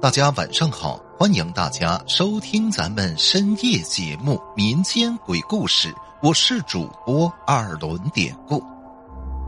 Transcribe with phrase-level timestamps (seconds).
[0.00, 5.88] 大家晚上好，欢迎大家收听咱们深夜节目《民间鬼故事》，
[6.22, 8.64] 我是主播二轮典故。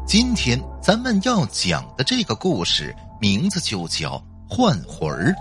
[0.07, 4.23] 今天咱们要讲的这个故事名字就叫
[4.55, 5.35] 《换魂儿》。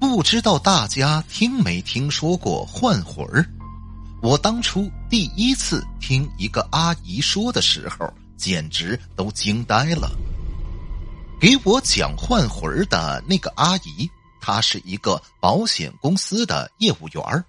[0.00, 3.44] 不知道大家听没听说过换魂儿？
[4.22, 10.10] 我当初第一次听一个阿姨说的时候，简直都惊呆了。
[11.40, 14.10] 给我讲换魂儿的那个阿姨，
[14.40, 17.44] 她是一个保险公司的业务员儿。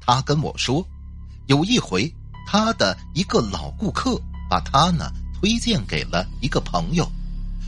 [0.00, 0.82] 她跟我说，
[1.46, 2.10] 有一回，
[2.46, 4.18] 她的一个老顾客
[4.48, 7.06] 把她呢推荐给了一个朋友，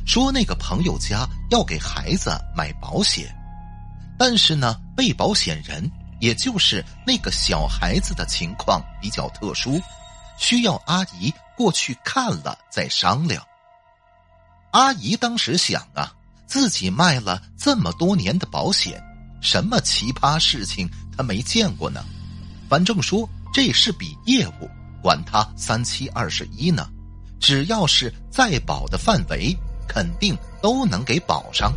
[0.06, 3.28] 说那个朋友家要给孩子买保险，
[4.18, 9.78] 但是呢，被保险人，也就是那个小孩子的情况比较特殊，
[10.38, 13.44] 需要阿姨过去看了再商量。
[14.72, 16.12] 阿姨当时想啊，
[16.46, 19.02] 自己卖了这么多年的保险，
[19.40, 22.04] 什么奇葩事情她没见过呢？
[22.68, 24.70] 反正说这是笔业务，
[25.02, 26.88] 管他三七二十一呢，
[27.40, 29.56] 只要是在保的范围，
[29.88, 31.72] 肯定都能给保上。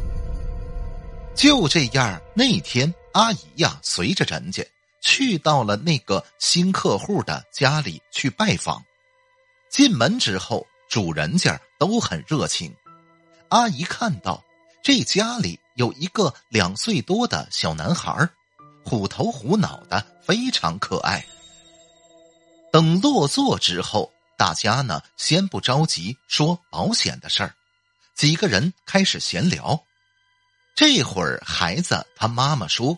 [1.36, 4.64] 就这样，那天阿姨呀，随着人家
[5.02, 8.84] 去到了那个新客户的家里去拜访。
[9.72, 12.72] 进门之后，主人家都很热情。
[13.54, 14.44] 阿姨看到
[14.82, 18.28] 这家里有一个两岁多的小男孩，
[18.84, 21.24] 虎头虎脑的，非常可爱。
[22.72, 27.54] 等落座之后，大家呢先不着急说保险的事儿，
[28.16, 29.80] 几个人开始闲聊。
[30.76, 32.98] 这会儿，孩子他妈妈说，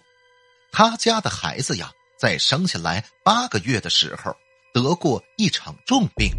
[0.71, 4.33] 他家的孩子呀，在生下来八个月的时候
[4.73, 6.31] 得过一场重病，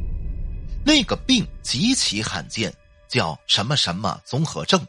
[0.87, 2.75] 那个病极其罕见。
[3.09, 4.87] 叫什么什么综合症？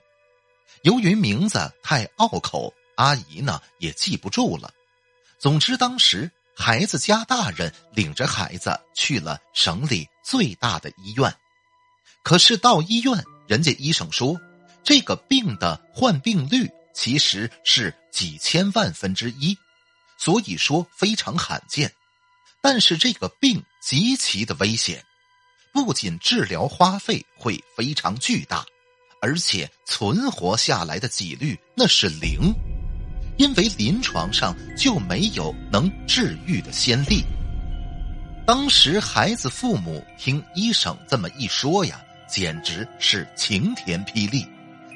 [0.84, 4.74] 由于名字太拗口，阿姨呢也记不住了。
[5.40, 11.36] 总之，当时孩子家大人领着孩子去了省里最大的医院，
[12.24, 14.40] 可是到医院，人家医生说，
[14.84, 19.58] 这个病的患病率其实是几千万分之一，
[20.18, 21.92] 所以说非常罕见。
[22.62, 25.04] 但是这个病极其的危险。
[25.86, 28.66] 不仅治疗花费会非常巨大，
[29.22, 32.52] 而且存活下来的几率那是零，
[33.38, 37.24] 因为临床上就没有能治愈的先例。
[38.44, 44.48] 当时孩子父母听医生这么一说呀，简直是晴天霹雳，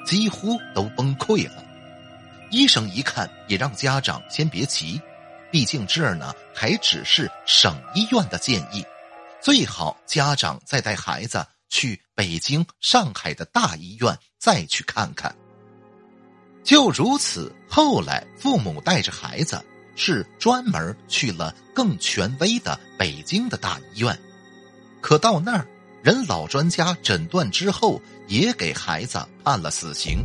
[0.04, 1.64] 几乎都崩溃了。
[2.50, 5.00] 医生一看，也让家长先别急，
[5.52, 8.84] 毕竟这儿呢还只是省医院的建议。
[9.42, 15.36] 最好家长再带孩子去北京、上海的大医院再去看看。
[16.64, 19.64] 就如此，后来父母带着孩子
[19.96, 24.18] 是专门去了更权威的北京的大医院。
[25.02, 25.68] 可到那儿，
[26.04, 30.24] 人老专家诊断之后，也给孩子判了死刑，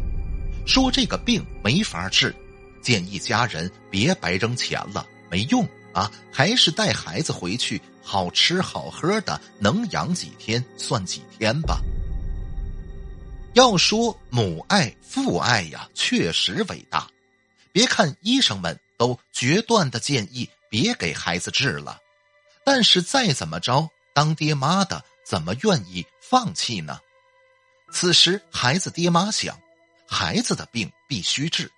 [0.67, 2.37] 说这个病没法治，
[2.83, 7.81] 建议家人别白扔钱了，没用啊，还是带孩子回去。
[8.07, 11.81] 好吃好喝的，能养几天算几天吧。
[13.55, 17.09] 要说母爱父爱呀，确实伟大。
[17.73, 21.99] 别看医生们都决断的建议别给孩子治了，
[22.65, 27.01] 但是再怎么着，当爹妈的怎么愿意放弃呢？
[27.91, 29.59] 此时孩子爹妈想，
[30.07, 31.71] 孩子的病必须治，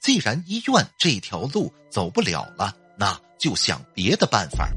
[0.00, 4.68] 既然医院这条路走不了了，那就想别的办法。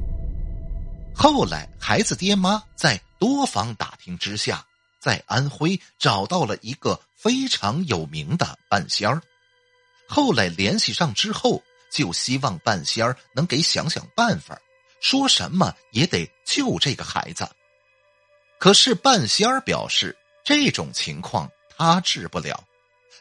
[1.14, 4.64] 后来，孩子爹妈在多方打听之下，
[5.00, 9.22] 在安徽找到了一个非常有名的半仙儿。
[10.08, 14.58] 后来联系上之后，就希望半仙儿能给想想办法，
[15.00, 17.48] 说什么也得救这个孩子。
[18.58, 22.64] 可是半仙儿表示，这种情况他治不了，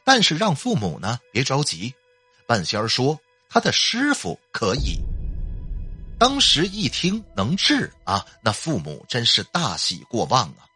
[0.04, 1.94] 但是让父母呢别着急。
[2.48, 3.20] 半仙儿说，
[3.50, 5.00] 他的师傅可以。
[6.22, 10.70] 当时一听能治啊，那父母真是大喜过望啊。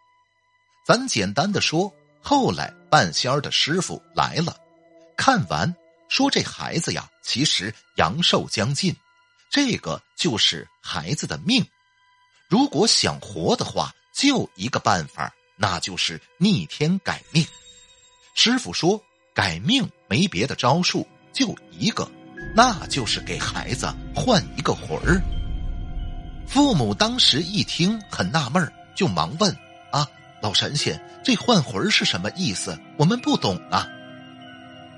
[0.83, 4.57] 咱简单的说，后来半仙儿的师傅来了，
[5.15, 5.75] 看完
[6.09, 8.95] 说这孩子呀，其实阳寿将尽，
[9.51, 11.63] 这个就是孩子的命。
[12.49, 17.45] 如果想活的话，就一个办法，那就是逆天改命。
[18.33, 18.99] 师傅说
[19.31, 22.11] 改命没别的招数，就一个，
[22.55, 25.21] 那就是给孩子换一个魂儿。
[26.47, 29.53] 父母当时一听很纳闷就忙问
[29.91, 30.07] ：“啊，
[30.41, 32.77] 老神仙，这换魂是什么意思？
[32.97, 33.87] 我们不懂啊。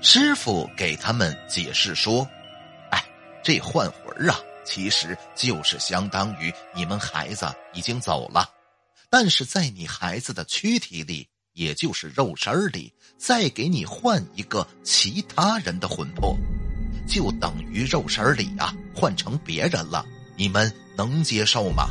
[0.00, 2.28] 师傅给他们解释说
[2.92, 3.04] ：“哎，
[3.42, 8.48] 这换魂啊，其实就是相当于你们孩子已经走了，
[9.10, 16.38] 但是在你孩子的躯体里，也就是肉身里，再给你换一个其他人的魂魄，
[17.08, 20.06] 就等于肉身里啊换成别人了。
[20.36, 21.88] 你们能接受吗？”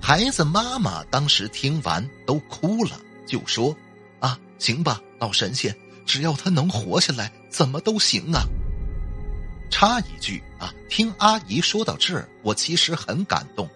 [0.00, 3.76] 孩子妈妈当时听完都哭了，就说
[4.20, 5.76] ：“啊，行吧，老神仙。”
[6.06, 8.44] 只要他能活下来，怎么都行啊！
[9.70, 13.66] 插一句啊，听阿姨说到这儿，我其实很感动。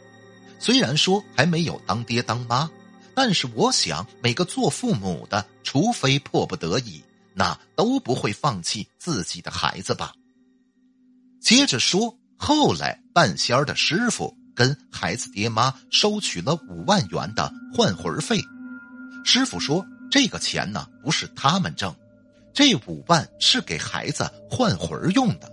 [0.58, 2.70] 虽然说还没有当爹当妈，
[3.14, 7.02] 但是我想每个做父母的，除非迫不得已，
[7.32, 10.12] 那都不会放弃自己的孩子吧。
[11.40, 18.40] 接着说，后来半仙儿的师傅跟孩子爹妈收取了五万元的换魂费。
[19.25, 21.94] 师傅说，这个钱呢，不是他们挣。
[22.55, 25.52] 这五万是给孩子换魂用的，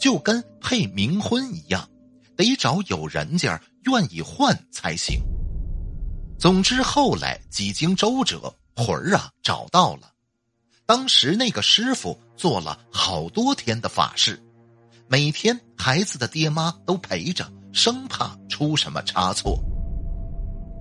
[0.00, 1.88] 就跟配冥婚一样，
[2.36, 5.20] 得找有人家愿意换才行。
[6.38, 10.10] 总之后来几经周折，魂儿啊找到了。
[10.86, 14.42] 当时那个师傅做了好多天的法事，
[15.08, 19.62] 每天孩子的爹妈都陪着，生怕出什么差错。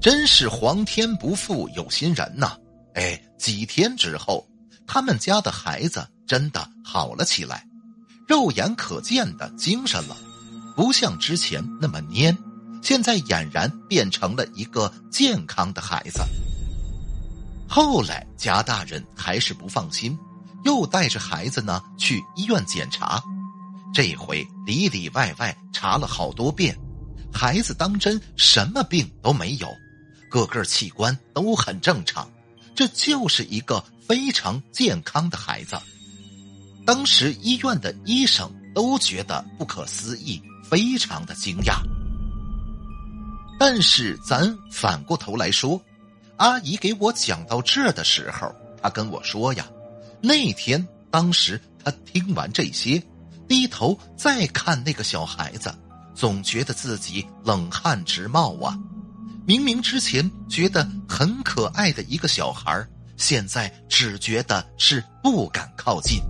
[0.02, 2.58] 真是皇天不负有心人呐！
[2.96, 4.48] 哎，几天之后。
[4.88, 7.66] 他们家的孩子真的好了起来，
[8.28, 10.18] 肉眼可见的精神了，
[10.76, 12.36] 不像之前那么蔫，
[12.82, 16.20] 现在俨然变成了一个健康的孩子。
[17.70, 20.18] 后来贾大人还是不放心，
[20.66, 23.24] 又带着孩子呢去医院检查，
[23.94, 26.78] 这回里里外外查了好多遍，
[27.34, 29.68] 孩子当真什么病都没有，
[30.30, 32.30] 各个器官都很正常，
[32.76, 33.84] 这就是一个。
[34.08, 35.80] 非常健康的孩子，
[36.86, 41.76] 当时医院的医生都觉得不可思议，非常的惊讶。
[43.58, 45.82] 但是咱反过头来说，
[46.36, 49.66] 阿姨给我讲到这的时候，她跟我说呀，
[50.20, 53.02] 那天当时她听完这些，
[53.52, 55.70] 低头再看那个小孩子，
[56.16, 58.80] 总觉得自己冷汗直冒啊！
[59.46, 62.88] 明明之前觉得很可爱的一个小孩
[63.18, 66.22] 现在只觉得是不敢靠近。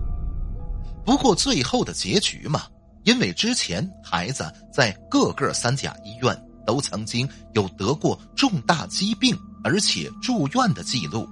[1.06, 2.64] 不过最后的结局嘛，
[3.04, 6.36] 因为之前孩子在各个三甲医院
[6.66, 11.28] 都曾经有得过重大疾病，而且住院的记录，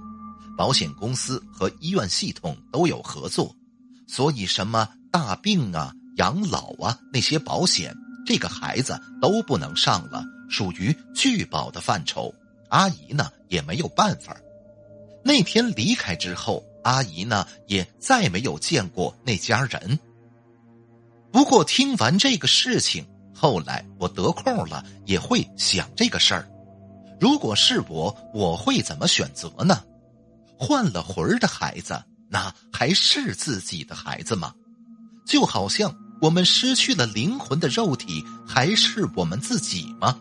[0.57, 3.53] 保险公司和医院系统都有合作，
[4.07, 12.33] 所以什么大病啊、养老啊那些保险，这个孩子都不能上了，属于拒保的范畴。
[12.69, 14.35] 阿姨呢也没有办法。
[15.23, 19.99] 那天离开之后，阿姨呢也再没有见过那家人。
[21.31, 23.05] 不过听完这个事情，
[23.35, 26.49] 后来我得空了也会想这个事儿：
[27.19, 29.83] 如果是我，我会怎么选择呢？
[30.57, 34.53] 换了魂儿的孩子，那还是自己的孩子吗？
[35.25, 40.17] 就好像我们失去了灵魂的肉体，还是我们自己吗？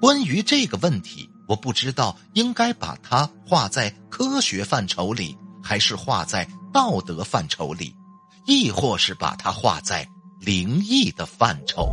[0.00, 1.28] 关于这个问题。
[1.46, 7.92] 我不知道应该把它画在科学范畴里，还是画在道德范畴里，
[8.46, 10.08] 亦或是把它画在
[10.38, 11.92] 灵异的范畴。